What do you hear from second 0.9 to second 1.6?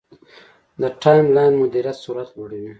ټایملاین